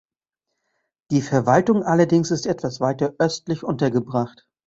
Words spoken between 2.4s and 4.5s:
etwas weiter östlich untergebracht.